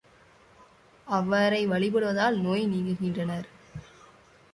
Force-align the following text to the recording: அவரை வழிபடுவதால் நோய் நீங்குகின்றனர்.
அவரை 1.07 1.67
வழிபடுவதால் 1.67 2.39
நோய் 2.39 2.65
நீங்குகின்றனர். 2.65 3.47